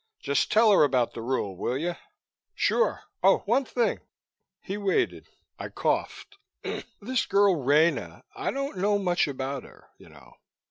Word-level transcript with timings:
"Just 0.19 0.51
tell 0.51 0.71
her 0.71 0.83
about 0.83 1.13
the 1.13 1.21
rule, 1.21 1.55
will 1.55 1.77
you?" 1.77 1.93
"Sure. 2.55 3.03
Oh, 3.21 3.43
one 3.45 3.65
thing." 3.65 3.99
He 4.59 4.75
waited. 4.75 5.27
I 5.59 5.69
coughed. 5.69 6.39
"This 6.99 7.27
girl, 7.27 7.55
Rena. 7.63 8.23
I 8.33 8.49
don't 8.49 8.79
know 8.79 8.97
much 8.97 9.27
about 9.27 9.61
her, 9.61 9.91
you 9.99 10.09
know. 10.09 10.33